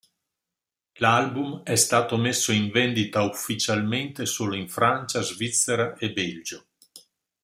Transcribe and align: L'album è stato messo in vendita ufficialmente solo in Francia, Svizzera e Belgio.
L'album 0.97 1.61
è 1.61 1.75
stato 1.75 2.17
messo 2.17 2.51
in 2.51 2.71
vendita 2.71 3.21
ufficialmente 3.21 4.25
solo 4.25 4.55
in 4.55 4.67
Francia, 4.67 5.21
Svizzera 5.21 5.93
e 5.95 6.11
Belgio. 6.11 6.65